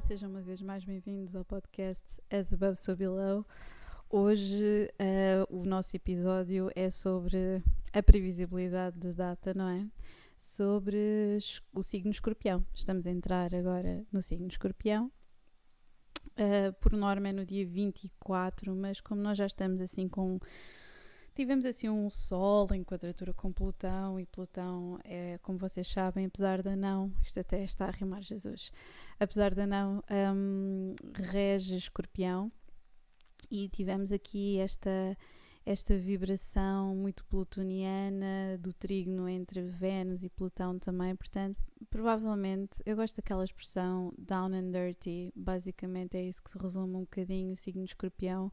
[0.00, 3.46] sejam uma vez mais bem-vindos ao podcast As Above So Below.
[4.08, 9.86] Hoje uh, o nosso episódio é sobre a previsibilidade de data, não é?
[10.38, 11.36] Sobre
[11.74, 12.64] o signo escorpião.
[12.72, 15.12] Estamos a entrar agora no signo escorpião.
[16.38, 20.40] Uh, por norma é no dia 24, mas como nós já estamos assim com
[21.34, 26.62] Tivemos assim um Sol em quadratura com Plutão e Plutão é, como vocês sabem, apesar
[26.62, 28.70] de não, isto até está a rimar Jesus,
[29.18, 30.02] apesar de não,
[30.34, 32.52] um, rege escorpião.
[33.50, 35.16] E tivemos aqui esta,
[35.64, 41.56] esta vibração muito plutoniana do trígono entre Vênus e Plutão também, portanto,
[41.88, 47.00] provavelmente, eu gosto daquela expressão down and dirty, basicamente é isso que se resume um
[47.00, 48.52] bocadinho o signo escorpião,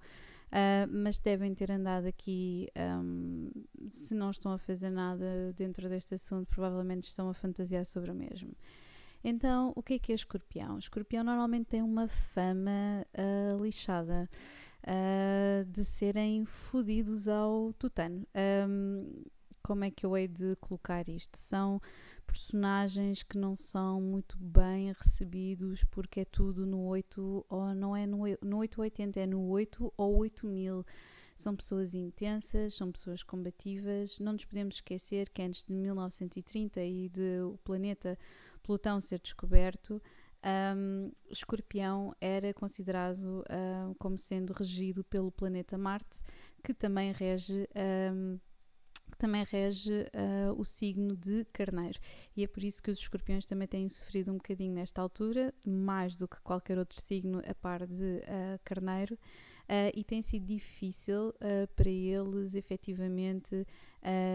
[0.50, 3.52] Uh, mas devem ter andado aqui, um,
[3.92, 8.16] se não estão a fazer nada dentro deste assunto, provavelmente estão a fantasiar sobre o
[8.16, 8.52] mesmo.
[9.24, 10.76] Então, o que é que é escorpião?
[10.76, 14.30] O escorpião normalmente tem uma fama uh, lixada.
[14.82, 18.26] Uh, de serem fodidos ao tutano.
[18.68, 19.26] Um,
[19.70, 21.38] como é que eu hei de colocar isto?
[21.38, 21.80] São
[22.26, 28.08] personagens que não são muito bem recebidos porque é tudo no 8 ou não é
[28.08, 30.84] no, no 880, é no 8 ou 8000.
[31.36, 34.18] São pessoas intensas, são pessoas combativas.
[34.18, 38.18] Não nos podemos esquecer que antes de 1930 e de o planeta
[38.64, 40.02] Plutão ser descoberto,
[40.76, 46.24] um, Escorpião era considerado um, como sendo regido pelo planeta Marte,
[46.64, 47.70] que também rege
[48.12, 48.40] um,
[49.10, 52.00] que também rege uh, o signo de Carneiro.
[52.36, 56.16] E é por isso que os escorpiões também têm sofrido um bocadinho nesta altura, mais
[56.16, 59.18] do que qualquer outro signo a par de uh, Carneiro.
[59.70, 61.32] Uh, e tem sido difícil
[61.76, 63.68] para eles efetivamente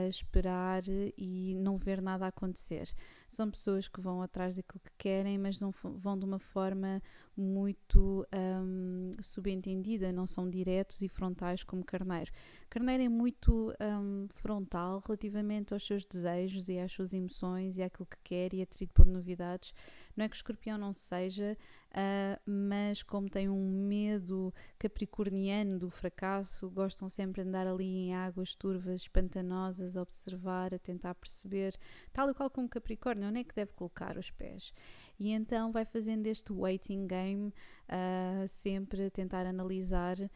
[0.09, 0.83] esperar
[1.19, 2.87] e não ver nada acontecer.
[3.29, 7.03] São pessoas que vão atrás daquilo que querem, mas não vão de uma forma
[7.37, 12.31] muito um, subentendida, não são diretos e frontais como Carneiro.
[12.71, 18.07] Carneiro é muito um, frontal relativamente aos seus desejos e às suas emoções e àquilo
[18.07, 19.75] que quer e atraído por novidades.
[20.17, 21.57] Não é que o escorpião não seja,
[21.95, 28.15] uh, mas como tem um medo capricorniano do fracasso, gostam sempre de andar ali em
[28.15, 31.77] águas turvas, pantanosas, a observar, a tentar perceber,
[32.13, 34.73] tal e qual como Capricórnio, onde é que deve colocar os pés
[35.19, 40.29] e então vai fazendo este waiting game, uh, sempre a tentar analisar uh,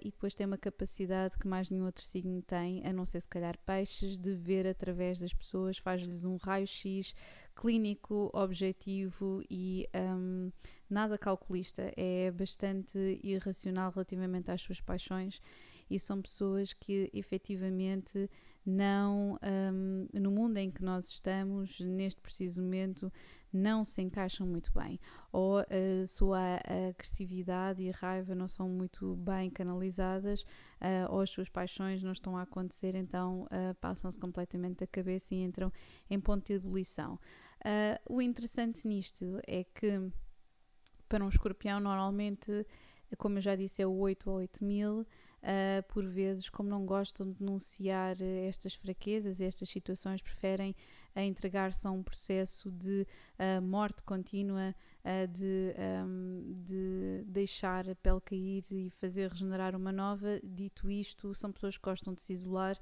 [0.00, 3.28] e depois tem uma capacidade que mais nenhum outro signo tem, a não ser se
[3.28, 7.14] calhar peixes, de ver através das pessoas, faz-lhes um raio-x
[7.54, 10.50] clínico, objetivo e um,
[10.88, 15.40] nada calculista, é bastante irracional relativamente às suas paixões
[15.90, 18.30] e são pessoas que efetivamente
[18.64, 23.12] não, um, no mundo em que nós estamos, neste preciso momento,
[23.52, 25.00] não se encaixam muito bem,
[25.32, 31.48] ou a sua agressividade e raiva não são muito bem canalizadas, uh, ou as suas
[31.48, 35.72] paixões não estão a acontecer, então uh, passam-se completamente da cabeça e entram
[36.08, 37.18] em ponto de ebulição.
[38.08, 40.10] O interessante nisto é que
[41.06, 42.66] para um escorpião, normalmente,
[43.18, 45.06] como eu já disse, é o 8 ou 8 mil
[45.40, 50.74] uh, por vezes, como não gostam de denunciar eh, estas fraquezas, estas situações, preferem
[51.16, 53.06] uh, entregar-se a um processo de
[53.38, 54.74] uh, morte contínua,
[55.32, 60.38] de, um, de deixar a pele cair e fazer regenerar uma nova.
[60.44, 62.78] Dito isto, são pessoas que gostam de se isolar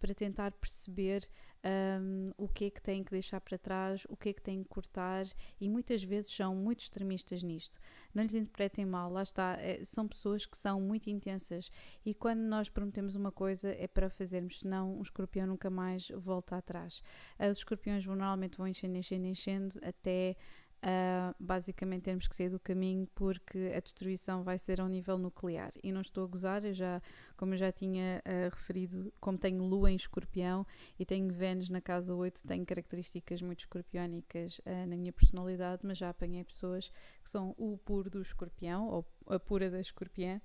[0.00, 1.28] para tentar perceber
[1.64, 4.62] um, o que é que têm que deixar para trás, o que é que têm
[4.62, 5.26] que cortar
[5.60, 7.78] e muitas vezes são muito extremistas nisto.
[8.14, 11.70] Não lhes interpretem mal, lá está, é, são pessoas que são muito intensas
[12.04, 16.56] e quando nós prometemos uma coisa é para fazermos, senão um escorpião nunca mais volta
[16.56, 17.02] atrás.
[17.38, 20.36] Os escorpiões vão, normalmente vão enchendo, enchendo, enchendo até
[20.82, 25.70] Uh, basicamente temos que sair do caminho porque a destruição vai ser ao nível nuclear.
[25.82, 27.02] E não estou a gozar, eu já,
[27.36, 30.66] como eu já tinha uh, referido, como tenho Lua em escorpião
[30.98, 35.98] e tenho Vênus na casa 8, tenho características muito escorpiónicas uh, na minha personalidade, mas
[35.98, 36.90] já apanhei pessoas
[37.22, 40.40] que são o puro do escorpião ou a pura da escorpiã.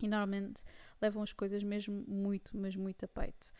[0.00, 0.62] E normalmente
[1.02, 3.50] levam as coisas mesmo muito, mas muito a peito.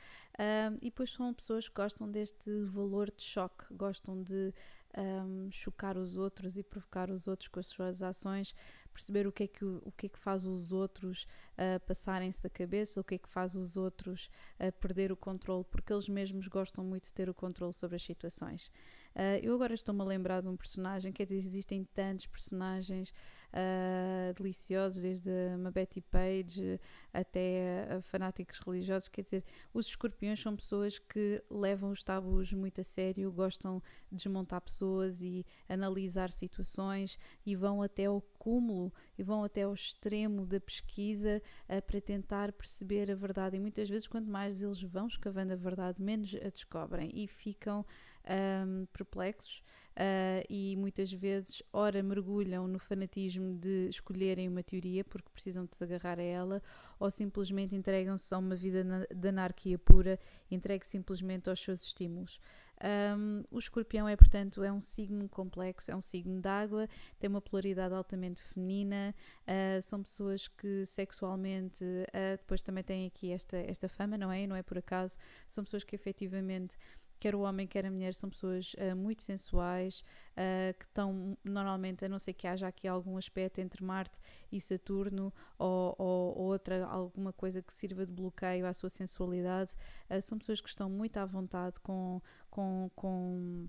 [0.81, 4.55] e depois são pessoas que gostam deste valor de choque, gostam de
[4.97, 8.55] um, chocar os outros e provocar os outros com as suas ações.
[8.93, 12.51] perceber o que é que, o que, é que faz os outros uh, passarem-se da
[12.51, 16.49] cabeça, o que é que faz os outros uh, perder o controle, porque eles mesmos
[16.49, 18.73] gostam muito de ter o controle sobre as situações.
[19.15, 23.15] Uh, eu agora estou-me a lembrar de um personagem, quer dizer, existem tantos personagens
[23.53, 26.81] uh, deliciosos, desde uma Betty Page
[27.13, 29.09] até fanáticos religiosos.
[29.09, 34.17] Quer dizer, os escorpiões são pessoas que levam os tabus muito a sério, gostam de
[34.17, 40.47] desmontar pessoas e analisar situações e vão até ao cúmulo e vão até ao extremo
[40.47, 43.57] da pesquisa uh, para tentar perceber a verdade.
[43.57, 47.85] E muitas vezes, quanto mais eles vão escavando a verdade, menos a descobrem e ficam
[48.29, 49.63] um, perplexos
[49.99, 55.75] uh, e muitas vezes, ora, mergulham no fanatismo de escolherem uma teoria porque precisam de
[55.75, 56.63] se agarrar a ela,
[56.99, 60.19] ou simplesmente entregam-se a uma vida de anarquia pura,
[60.51, 62.41] entregue simplesmente aos seus estímulos.
[62.81, 67.29] Um, o escorpião é, portanto, é um signo complexo, é um signo de água, tem
[67.29, 69.13] uma polaridade altamente feminina,
[69.43, 74.47] uh, são pessoas que sexualmente, uh, depois também têm aqui esta, esta fama, não é?
[74.47, 75.19] Não é por acaso,
[75.49, 76.77] são pessoas que efetivamente
[77.19, 82.05] quer o homem, quer a mulher, são pessoas uh, muito sensuais, uh, que estão normalmente,
[82.05, 84.19] a não ser que haja aqui algum aspecto entre Marte
[84.51, 89.75] e Saturno, ou, ou, ou outra, alguma coisa que sirva de bloqueio à sua sensualidade,
[90.11, 92.21] uh, são pessoas que estão muito à vontade com,
[92.51, 93.69] com, com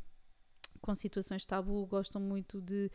[0.81, 2.91] com situações tabu, gostam muito de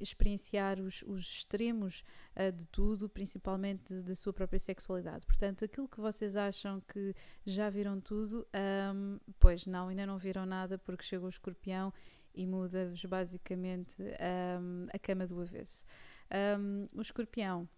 [0.00, 2.04] experienciar os, os extremos
[2.36, 5.24] uh, de tudo, principalmente da sua própria sexualidade.
[5.26, 7.14] Portanto, aquilo que vocês acham que
[7.44, 8.46] já viram tudo,
[8.94, 11.92] um, pois não, ainda não viram nada porque chegou o escorpião
[12.34, 15.84] e muda-vos basicamente um, a cama do avesso.
[16.58, 17.68] Um, o escorpião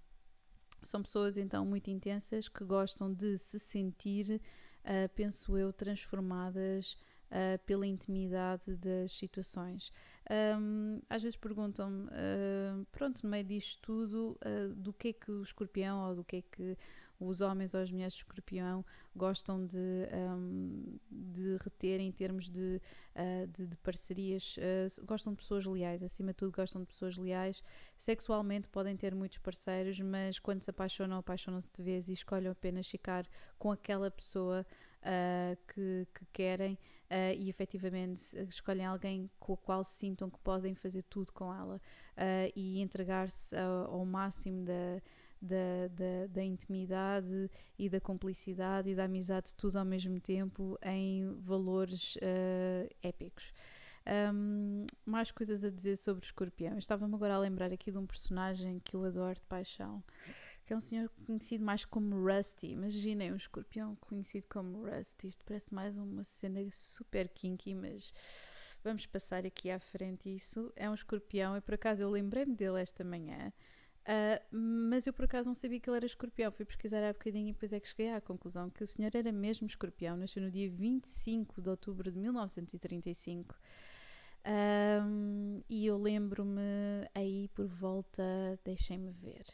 [0.82, 4.40] são pessoas então muito intensas que gostam de se sentir,
[4.84, 6.96] uh, penso eu, transformadas
[7.32, 9.92] uh, pela intimidade das situações.
[10.30, 15.30] Um, às vezes perguntam-me, uh, pronto, no meio disto tudo, uh, do que é que
[15.32, 16.76] o escorpião ou do que é que
[17.18, 18.84] os homens ou as mulheres de escorpião
[19.14, 22.80] gostam de, um, de reter em termos de,
[23.14, 24.56] uh, de, de, parcerias.
[24.56, 27.62] Uh, gostam de pessoas leais, acima de tudo, gostam de pessoas leais.
[27.96, 32.88] Sexualmente podem ter muitos parceiros, mas quando se apaixonam, apaixonam-se de vez e escolhem apenas
[32.88, 33.26] ficar
[33.58, 34.66] com aquela pessoa
[35.02, 36.78] uh, que, que, querem
[37.12, 41.76] uh, e efetivamente escolhem alguém com o qual sintam que podem fazer tudo com ela
[41.76, 45.02] uh, e entregar-se ao máximo da,
[45.40, 51.36] da, da, da, intimidade e da cumplicidade e da amizade, tudo ao mesmo tempo em
[51.40, 52.16] valores
[53.02, 53.52] épicos.
[54.34, 56.76] Um, mais coisas a dizer sobre o escorpião.
[56.76, 60.02] Estava-me agora a lembrar aqui de um personagem que eu adoro de paixão
[60.72, 62.68] que é um senhor conhecido mais como Rusty.
[62.68, 65.28] Imaginem um escorpião conhecido como Rusty.
[65.28, 68.12] Isto parece mais uma cena super kinky, mas
[68.82, 70.72] vamos passar aqui à frente isso.
[70.74, 73.52] É um escorpião e por acaso eu lembrei-me dele esta manhã.
[74.02, 76.50] Uh, mas eu por acaso não sabia que ele era escorpião.
[76.50, 79.30] Fui pesquisar há bocadinho e depois é que cheguei à conclusão que o senhor era
[79.30, 80.16] mesmo escorpião.
[80.16, 83.54] Nasceu no dia 25 de outubro de 1935.
[84.44, 86.60] Um, e eu lembro-me
[87.14, 88.22] aí por volta,
[88.64, 89.44] deixem-me ver,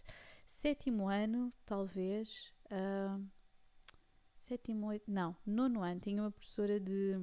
[0.58, 3.24] sétimo ano, talvez, uh,
[4.36, 7.16] sétimo, oito, não, nono ano, tinha uma professora de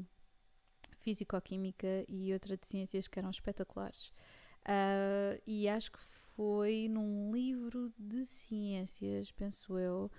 [1.00, 4.14] Físico-Química e outra de Ciências que eram espetaculares.
[4.62, 10.10] Uh, e acho que foi num livro de ciências, penso eu,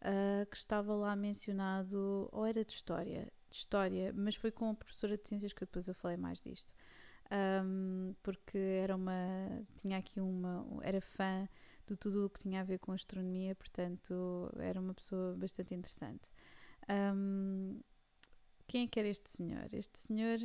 [0.00, 4.74] uh, que estava lá mencionado, ou era de História, de História, mas foi com a
[4.74, 6.74] professora de Ciências que depois eu falei mais disto.
[7.30, 9.12] Um, porque era uma,
[9.76, 11.46] tinha aqui uma, era fã
[11.86, 16.32] de tudo o que tinha a ver com astronomia, portanto era uma pessoa bastante interessante.
[16.88, 17.80] Um,
[18.66, 19.66] quem é que era este senhor?
[19.72, 20.38] Este senhor,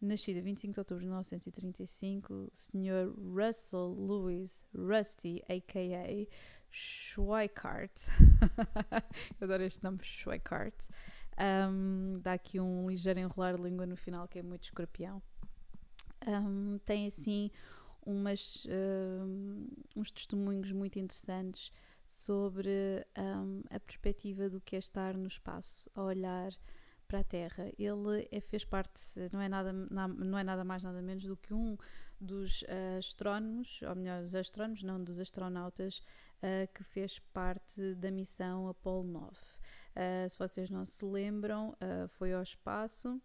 [0.00, 6.26] nascido a 25 de outubro de 1935, o senhor Russell Lewis Rusty, a.k.a.
[6.70, 7.92] Schweikart.
[9.40, 10.74] Eu adoro este nome, Schweikart.
[11.38, 15.22] Um, dá aqui um ligeiro enrolar de língua no final, que é muito escorpião.
[16.26, 17.50] Um, tem assim
[18.06, 21.72] umas, uh, uns testemunhos muito interessantes
[22.04, 26.52] sobre um, a perspectiva do que é estar no espaço, a olhar
[27.08, 27.70] para a Terra.
[27.78, 29.00] Ele é, fez parte,
[29.32, 31.76] não é, nada, não é nada mais nada menos do que um
[32.20, 35.98] dos uh, astrónomos, ou melhor, dos astrónomos, não dos astronautas,
[36.38, 39.28] uh, que fez parte da missão Apollo 9.
[39.30, 41.74] Uh, se vocês não se lembram,
[42.08, 43.20] foi ao espaço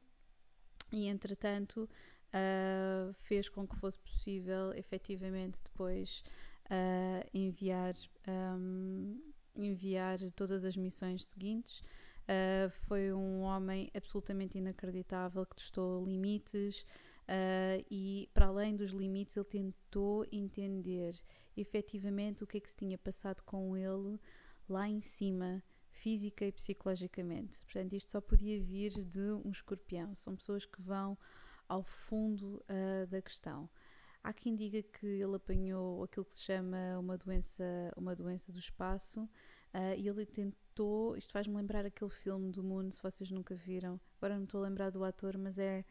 [0.91, 1.89] e, entretanto,
[2.33, 6.23] uh, fez com que fosse possível efetivamente depois
[6.65, 7.93] uh, enviar,
[8.27, 9.19] um,
[9.55, 11.79] enviar todas as missões seguintes.
[11.79, 16.85] Uh, foi um homem absolutamente inacreditável que testou limites,
[17.29, 21.13] Uh, e para além dos limites, ele tentou entender
[21.55, 24.19] efetivamente o que é que se tinha passado com ele
[24.67, 27.63] lá em cima, física e psicologicamente.
[27.65, 30.15] Portanto, isto só podia vir de um escorpião.
[30.15, 31.15] São pessoas que vão
[31.69, 33.69] ao fundo uh, da questão.
[34.21, 37.63] Há quem diga que ele apanhou aquilo que se chama uma doença,
[37.95, 41.15] uma doença do espaço uh, e ele tentou.
[41.15, 43.99] Isto faz-me lembrar aquele filme do Moon, se vocês nunca viram.
[44.17, 45.85] Agora não estou a lembrar do ator, mas é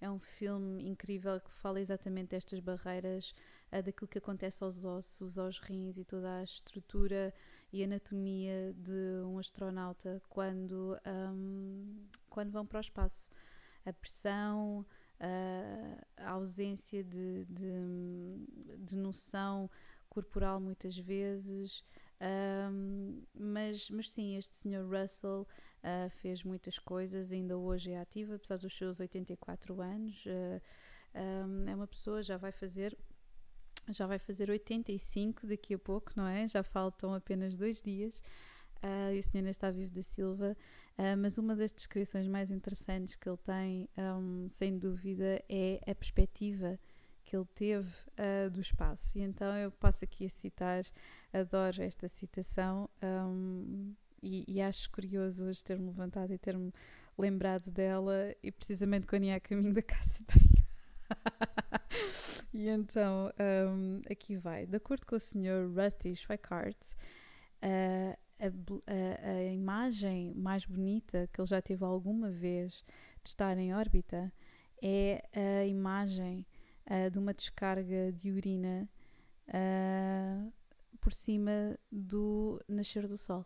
[0.00, 3.34] é um filme incrível que fala exatamente destas barreiras,
[3.70, 7.34] uh, daquilo que acontece aos ossos, aos rins e toda a estrutura
[7.72, 13.30] e anatomia de um astronauta quando, um, quando vão para o espaço.
[13.84, 14.86] A pressão,
[15.20, 19.70] uh, a ausência de, de, de noção
[20.08, 21.84] corporal muitas vezes,
[22.20, 25.46] um, mas, mas sim, este senhor Russell
[25.82, 30.24] uh, fez muitas coisas, ainda hoje é ativa, apesar dos seus 84 anos.
[30.26, 30.60] Uh,
[31.14, 32.96] um, é uma pessoa, já vai fazer.
[33.88, 36.46] Já vai fazer 85 daqui a pouco, não é?
[36.46, 38.22] Já faltam apenas dois dias.
[38.82, 40.56] Uh, e o senhor está vivo da Silva,
[41.00, 45.94] uh, mas uma das descrições mais interessantes que ele tem, um, sem dúvida, é a
[45.94, 46.78] perspectiva
[47.24, 49.18] que ele teve uh, do espaço.
[49.18, 50.84] E então eu passo aqui a citar,
[51.32, 56.72] adoro esta citação um, e, e, acho curioso hoje ter-me levantado e ter-me
[57.16, 60.66] lembrado dela, e precisamente quando ia a caminho da casa de banho.
[62.52, 63.32] e então
[63.72, 64.66] um, aqui vai.
[64.66, 65.70] De acordo com o Sr.
[65.74, 66.76] Rusty Schweikart,
[67.62, 72.84] uh, a, a, a imagem mais bonita que ele já teve alguma vez
[73.22, 74.32] de estar em órbita
[74.82, 76.46] é a imagem
[76.86, 78.88] uh, de uma descarga de urina
[79.48, 80.52] uh,
[81.00, 83.44] por cima do nascer do sol.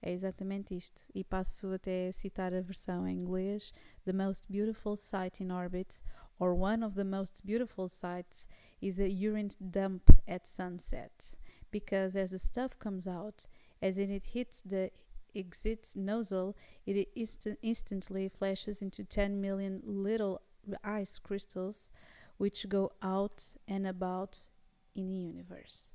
[0.00, 1.06] É exatamente isto.
[1.14, 3.72] E passo até a citar a versão em inglês:
[4.04, 6.02] The most beautiful sight in orbit,
[6.40, 8.48] or one of the most beautiful sights,
[8.80, 11.36] is a urine dump at sunset.
[11.72, 13.46] Because as the stuff comes out,
[13.80, 14.92] as it hits the
[15.34, 16.54] exit nozzle,
[16.86, 20.42] it inst instantly flashes into 10 million little
[20.84, 21.90] ice crystals
[22.36, 24.46] which go out and about
[24.94, 25.90] in the universe.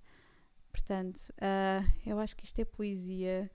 [0.72, 3.50] Portanto, uh, eu acho que isto é poesia,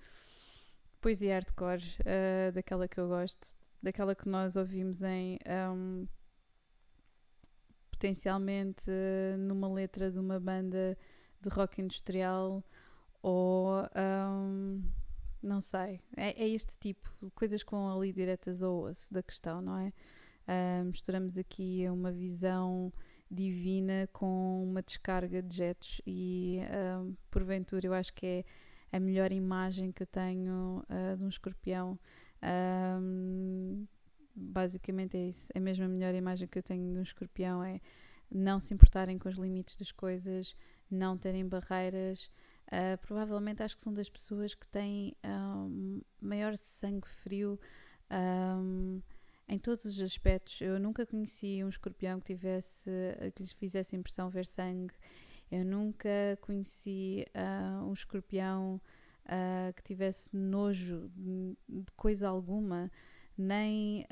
[1.01, 3.53] poesia hardcore, uh, daquela que eu gosto,
[3.83, 5.39] daquela que nós ouvimos em
[5.73, 6.07] um,
[7.91, 10.99] potencialmente uh, numa letra de uma banda
[11.43, 12.63] de rock industrial
[13.23, 14.83] ou um,
[15.43, 19.23] não sei, é, é, este tipo de coisas que vão ali diretas ao osso da
[19.23, 19.93] questão, não é?
[20.43, 22.93] Uh, misturamos aqui uma visão
[23.31, 28.45] divina com uma descarga de jetos e uh, porventura eu acho que é
[28.97, 31.99] a melhor imagem que eu tenho uh, de um escorpião.
[34.35, 35.53] basicamente é isso.
[35.55, 37.81] É a melhor imagem que eu tenho de um escorpião é
[38.31, 40.57] não se importarem com os limites das coisas,
[40.95, 42.31] não terem barreiras.
[42.69, 47.59] Uh, provavelmente acho que são das pessoas que têm um, maior sangue frio.
[48.11, 49.01] Um,
[49.49, 50.61] em todos os aspectos.
[50.61, 52.91] Eu nunca conheci um escorpião que tivesse
[53.35, 54.95] que lhes fizesse impressão ver sangue.
[55.51, 56.09] Eu nunca
[56.41, 58.81] conheci uh, um escorpião
[59.27, 61.55] uh, que tivesse nojo de,
[61.95, 62.91] coisa alguma,
[63.37, 64.07] nem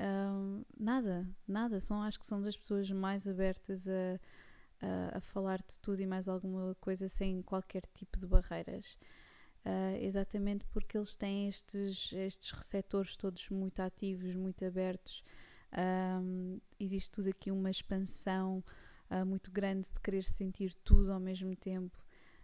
[0.78, 1.80] nada, nada.
[1.80, 4.20] São, acho que são das pessoas mais abertas a,
[4.80, 8.98] a, a, falar de tudo e mais alguma coisa sem qualquer tipo de barreiras.
[9.64, 15.22] Uh, exatamente porque eles têm estes, estes receptores todos muito ativos, muito abertos.
[16.22, 18.64] Um, existe tudo aqui uma expansão
[19.10, 21.96] uh, muito grande de querer sentir tudo ao mesmo tempo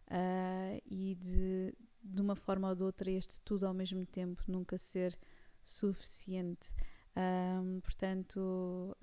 [0.08, 4.76] uh, e de, de uma forma ou de outra, este tudo ao mesmo tempo nunca
[4.76, 5.18] ser
[5.64, 6.68] suficiente.
[7.16, 8.94] Um, portanto,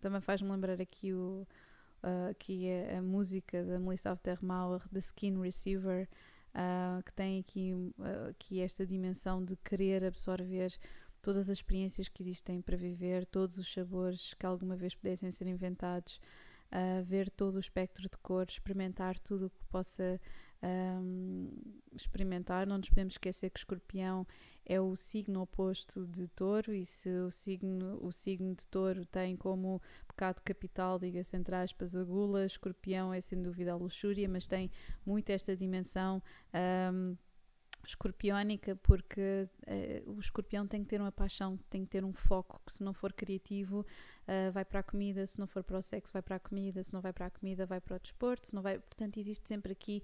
[0.00, 1.46] também faz-me lembrar aqui, o,
[2.30, 6.08] aqui a, a, música da Melissa Aftermauer, The Skin Receiver
[6.52, 10.72] uh, que tem aqui, uh, aqui esta dimensão de querer absorver
[11.20, 15.46] todas as experiências que existem para viver, todos os sabores que alguma vez pudessem ser
[15.46, 16.20] inventados,
[16.72, 20.20] uh, ver todo o espectro de cores, experimentar tudo o que possa
[20.62, 21.48] um,
[21.94, 22.66] experimentar.
[22.66, 24.26] Não nos podemos esquecer que escorpião
[24.64, 29.36] é o signo oposto de touro, e se o signo, o signo de touro tem
[29.36, 34.46] como pecado capital, diga-se entre aspas, a gula, escorpião é sem dúvida a luxúria, mas
[34.46, 34.70] tem
[35.04, 36.22] muito esta dimensão.
[36.92, 37.16] Um,
[37.84, 42.60] escorpiónica porque uh, o escorpião tem que ter uma paixão, tem que ter um foco,
[42.64, 45.82] que se não for criativo uh, vai para a comida, se não for para o
[45.82, 48.46] sexo vai para a comida, se não vai para a comida vai para o desporto,
[48.46, 50.02] se não vai, portanto existe sempre aqui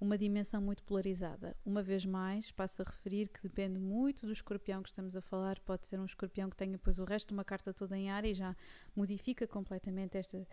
[0.00, 1.56] uma dimensão muito polarizada.
[1.64, 5.58] Uma vez mais, passo a referir que depende muito do escorpião que estamos a falar.
[5.60, 8.24] Pode ser um escorpião que tenha depois o resto de uma carta toda em ar
[8.24, 8.54] e já
[8.94, 10.46] modifica completamente esta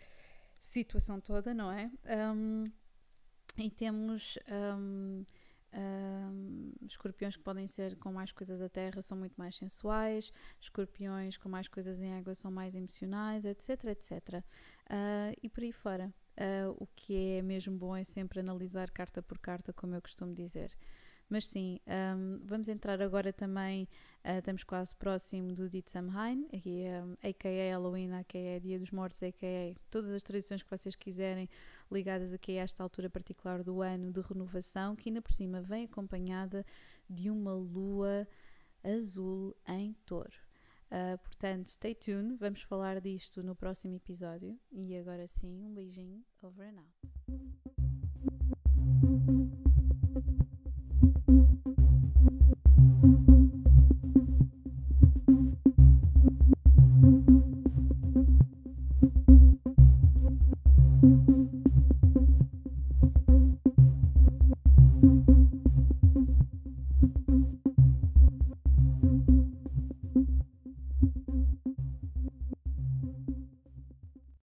[0.59, 1.91] situação toda, não é?
[2.35, 2.65] Um,
[3.57, 4.38] e temos.
[4.50, 5.25] Um,
[5.75, 10.31] um, escorpiões que podem ser com mais coisas da terra são muito mais sensuais,
[10.62, 14.43] escorpiões com mais coisas em água são mais emocionais, etc, etc.
[14.85, 16.13] Uh, e por aí fora.
[16.37, 20.33] Uh, o que é mesmo bom é sempre analisar carta por carta, como eu costumo
[20.33, 20.75] dizer.
[21.29, 23.87] Mas sim, um, vamos entrar agora também,
[24.23, 27.71] uh, estamos quase próximo do Dit Samhain, aqui, um, a.k.a.
[27.71, 28.59] Halloween, a.k.a.
[28.59, 29.75] Dia dos Mortos, a.k.a.
[29.89, 31.49] todas as tradições que vocês quiserem
[31.91, 35.85] ligadas aqui a esta altura particular do ano de renovação, que ainda por cima vem
[35.85, 36.65] acompanhada
[37.09, 38.27] de uma lua
[38.83, 40.52] azul em touro.
[40.93, 44.55] Uh, portanto, stay tuned, vamos falar disto no próximo episódio.
[44.71, 46.93] E agora sim, um beijinho, over and out.